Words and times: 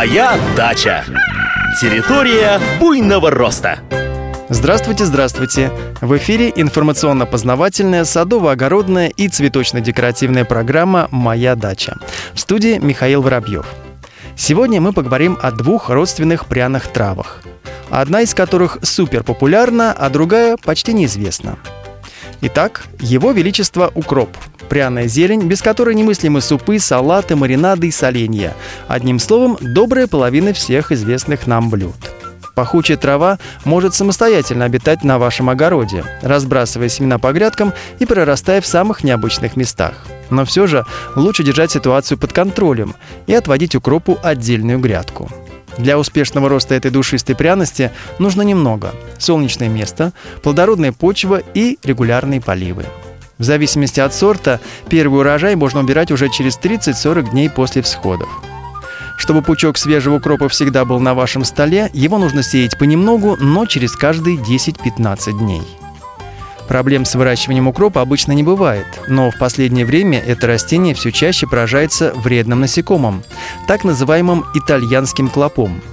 Моя 0.00 0.40
дача. 0.56 1.04
Территория 1.78 2.58
буйного 2.80 3.30
роста. 3.30 3.80
Здравствуйте, 4.48 5.04
здравствуйте! 5.04 5.70
В 6.00 6.16
эфире 6.16 6.50
информационно-познавательная, 6.56 8.04
садово-огородная 8.04 9.08
и 9.08 9.28
цветочно-декоративная 9.28 10.46
программа 10.46 11.08
«Моя 11.10 11.54
дача». 11.54 11.98
В 12.32 12.40
студии 12.40 12.78
Михаил 12.78 13.20
Воробьев. 13.20 13.66
Сегодня 14.36 14.80
мы 14.80 14.94
поговорим 14.94 15.38
о 15.42 15.50
двух 15.50 15.90
родственных 15.90 16.46
пряных 16.46 16.86
травах. 16.86 17.42
Одна 17.90 18.22
из 18.22 18.32
которых 18.32 18.78
супер 18.80 19.22
популярна, 19.22 19.92
а 19.92 20.08
другая 20.08 20.56
почти 20.56 20.94
неизвестна. 20.94 21.58
Итак, 22.40 22.84
его 23.00 23.32
величество 23.32 23.92
укроп– 23.94 24.30
пряная 24.70 25.08
зелень, 25.08 25.42
без 25.42 25.60
которой 25.60 25.94
немыслимы 25.94 26.40
супы, 26.40 26.78
салаты, 26.78 27.36
маринады 27.36 27.88
и 27.88 27.90
соленья. 27.90 28.54
Одним 28.88 29.18
словом, 29.18 29.58
добрая 29.60 30.06
половина 30.06 30.54
всех 30.54 30.92
известных 30.92 31.46
нам 31.46 31.68
блюд. 31.68 31.96
Пахучая 32.54 32.96
трава 32.96 33.38
может 33.64 33.94
самостоятельно 33.94 34.64
обитать 34.64 35.02
на 35.02 35.18
вашем 35.18 35.50
огороде, 35.50 36.04
разбрасывая 36.22 36.88
семена 36.88 37.18
по 37.18 37.32
грядкам 37.32 37.72
и 37.98 38.06
прорастая 38.06 38.60
в 38.60 38.66
самых 38.66 39.02
необычных 39.02 39.56
местах. 39.56 40.06
Но 40.30 40.44
все 40.44 40.66
же 40.66 40.86
лучше 41.16 41.42
держать 41.42 41.72
ситуацию 41.72 42.16
под 42.16 42.32
контролем 42.32 42.94
и 43.26 43.34
отводить 43.34 43.74
укропу 43.74 44.18
отдельную 44.22 44.78
грядку. 44.78 45.28
Для 45.78 45.98
успешного 45.98 46.48
роста 46.48 46.74
этой 46.74 46.90
душистой 46.90 47.34
пряности 47.34 47.90
нужно 48.18 48.42
немного– 48.42 48.92
солнечное 49.18 49.68
место, 49.68 50.12
плодородная 50.42 50.92
почва 50.92 51.42
и 51.54 51.78
регулярные 51.82 52.40
поливы. 52.40 52.84
В 53.40 53.42
зависимости 53.42 54.00
от 54.00 54.12
сорта, 54.14 54.60
первый 54.90 55.20
урожай 55.20 55.56
можно 55.56 55.80
убирать 55.80 56.10
уже 56.10 56.28
через 56.28 56.58
30-40 56.58 57.30
дней 57.30 57.48
после 57.48 57.80
всходов. 57.80 58.28
Чтобы 59.16 59.40
пучок 59.40 59.78
свежего 59.78 60.16
укропа 60.16 60.50
всегда 60.50 60.84
был 60.84 61.00
на 61.00 61.14
вашем 61.14 61.44
столе, 61.44 61.88
его 61.94 62.18
нужно 62.18 62.42
сеять 62.42 62.78
понемногу, 62.78 63.38
но 63.40 63.64
через 63.64 63.96
каждые 63.96 64.36
10-15 64.36 65.38
дней. 65.38 65.62
Проблем 66.68 67.06
с 67.06 67.14
выращиванием 67.14 67.66
укропа 67.66 68.02
обычно 68.02 68.32
не 68.32 68.42
бывает, 68.42 68.86
но 69.08 69.30
в 69.30 69.38
последнее 69.38 69.86
время 69.86 70.20
это 70.20 70.46
растение 70.46 70.94
все 70.94 71.10
чаще 71.10 71.46
поражается 71.46 72.12
вредным 72.16 72.60
насекомым, 72.60 73.22
так 73.66 73.84
называемым 73.84 74.44
итальянским 74.54 75.30
клопом– 75.30 75.80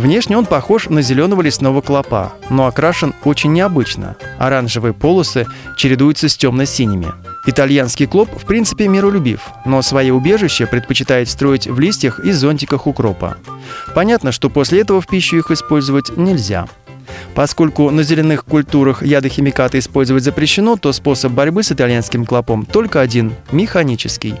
Внешне 0.00 0.38
он 0.38 0.46
похож 0.46 0.88
на 0.88 1.02
зеленого 1.02 1.42
лесного 1.42 1.82
клопа, 1.82 2.32
но 2.48 2.66
окрашен 2.66 3.12
очень 3.22 3.52
необычно. 3.52 4.16
Оранжевые 4.38 4.94
полосы 4.94 5.46
чередуются 5.76 6.30
с 6.30 6.38
темно-синими. 6.38 7.08
Итальянский 7.46 8.06
клоп 8.06 8.30
в 8.34 8.46
принципе 8.46 8.88
миролюбив, 8.88 9.42
но 9.66 9.82
свои 9.82 10.10
убежища 10.10 10.66
предпочитает 10.66 11.28
строить 11.28 11.66
в 11.66 11.78
листьях 11.78 12.18
и 12.18 12.32
зонтиках 12.32 12.86
укропа. 12.86 13.36
Понятно, 13.94 14.32
что 14.32 14.48
после 14.48 14.80
этого 14.80 15.02
в 15.02 15.06
пищу 15.06 15.36
их 15.36 15.50
использовать 15.50 16.16
нельзя. 16.16 16.66
Поскольку 17.34 17.90
на 17.90 18.02
зеленых 18.02 18.46
культурах 18.46 19.02
ядохимикаты 19.02 19.80
использовать 19.80 20.24
запрещено, 20.24 20.76
то 20.76 20.94
способ 20.94 21.32
борьбы 21.32 21.62
с 21.62 21.72
итальянским 21.72 22.24
клопом 22.24 22.64
только 22.64 23.02
один– 23.02 23.34
механический. 23.52 24.34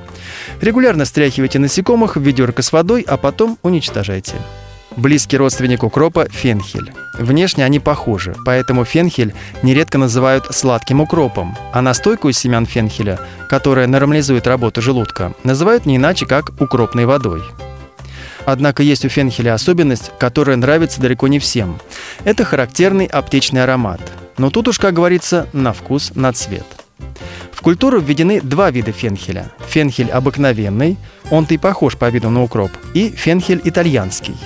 Регулярно 0.62 1.04
стряхивайте 1.04 1.58
насекомых 1.58 2.16
в 2.16 2.22
ведерко 2.22 2.62
с 2.62 2.72
водой, 2.72 3.04
а 3.06 3.18
потом 3.18 3.58
уничтожайте. 3.62 4.36
Близкий 5.00 5.38
родственник 5.38 5.82
укропа– 5.82 6.26
фенхель. 6.30 6.92
Внешне 7.18 7.64
они 7.64 7.80
похожи, 7.80 8.36
поэтому 8.44 8.84
фенхель 8.84 9.32
нередко 9.62 9.96
называют 9.96 10.48
сладким 10.50 11.00
укропом, 11.00 11.56
а 11.72 11.80
настойку 11.80 12.28
из 12.28 12.36
семян 12.36 12.66
фенхеля, 12.66 13.18
которая 13.48 13.86
нормализует 13.86 14.46
работу 14.46 14.82
желудка, 14.82 15.32
называют 15.42 15.86
не 15.86 15.96
иначе, 15.96 16.26
как 16.26 16.50
укропной 16.60 17.06
водой. 17.06 17.40
Однако 18.44 18.82
есть 18.82 19.06
у 19.06 19.08
фенхеля 19.08 19.54
особенность, 19.54 20.12
которая 20.18 20.58
нравится 20.58 21.00
далеко 21.00 21.28
не 21.28 21.38
всем. 21.38 21.78
Это 22.24 22.44
характерный 22.44 23.06
аптечный 23.06 23.62
аромат. 23.62 24.02
Но 24.36 24.50
тут 24.50 24.68
уж, 24.68 24.78
как 24.78 24.92
говорится, 24.92 25.48
на 25.54 25.72
вкус, 25.72 26.12
на 26.14 26.30
цвет. 26.34 26.66
В 27.52 27.62
культуру 27.62 28.00
введены 28.00 28.42
два 28.42 28.70
вида 28.70 28.92
фенхеля. 28.92 29.50
Фенхель 29.66 30.10
обыкновенный, 30.10 30.98
он-то 31.30 31.54
и 31.54 31.58
похож 31.58 31.96
по 31.96 32.10
виду 32.10 32.28
на 32.28 32.42
укроп, 32.42 32.72
и 32.92 33.08
фенхель 33.08 33.62
итальянский– 33.64 34.36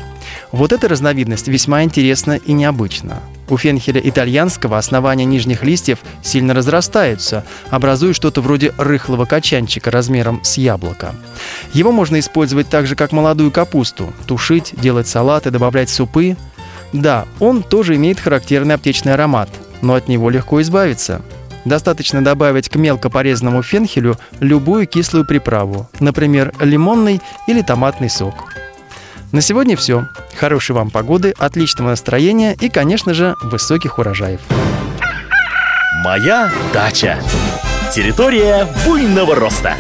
вот 0.55 0.73
эта 0.73 0.87
разновидность 0.89 1.49
весьма 1.49 1.83
интересна 1.83 2.35
и 2.37 2.53
необычна. 2.53 3.19
У 3.49 3.57
фенхеля 3.57 4.01
итальянского 4.03 4.79
основания 4.79 5.25
нижних 5.25 5.65
листьев 5.65 5.99
сильно 6.23 6.55
разрастаются, 6.55 7.45
образуя 7.71 8.13
что-то 8.13 8.41
вроде 8.41 8.73
рыхлого 8.79 9.25
качанчика 9.25 9.91
размером 9.91 10.41
с 10.45 10.57
яблоко. 10.57 11.13
Его 11.73 11.91
можно 11.91 12.21
использовать 12.21 12.69
так 12.69 12.87
же, 12.87 12.95
как 12.95 13.11
молодую 13.11 13.51
капусту, 13.51 14.13
тушить, 14.27 14.75
делать 14.81 15.09
салаты, 15.09 15.51
добавлять 15.51 15.91
супы. 15.91 16.37
Да, 16.93 17.27
он 17.41 17.65
тоже 17.65 17.97
имеет 17.97 18.21
характерный 18.21 18.77
аптечный 18.77 19.15
аромат, 19.15 19.51
но 19.83 19.95
от 19.95 20.07
него 20.07 20.31
легко 20.31 20.63
избавиться. 20.63 21.21
Достаточно 21.65 22.23
добавить 22.23 22.69
к 22.69 22.77
мелко 22.77 23.11
порезанному 23.11 23.65
фенхелю 23.65 24.19
любую 24.39 24.87
кислую 24.87 25.27
приправу, 25.27 25.89
например, 25.99 26.55
лимонный 26.61 27.21
или 27.49 27.63
томатный 27.63 28.09
сок. 28.09 28.54
На 29.35 29.41
сегодня 29.41 29.77
все. 29.77 30.07
Хорошей 30.39 30.77
вам 30.77 30.93
погоды, 30.93 31.35
отличного 31.37 31.89
настроения 31.89 32.55
и, 32.61 32.69
конечно 32.69 33.15
же, 33.15 33.35
высоких 33.43 33.99
урожаев. 33.99 34.39
Моя 36.05 36.53
дача. 36.73 37.19
Территория 37.93 38.69
буйного 38.87 39.35
роста. 39.35 39.75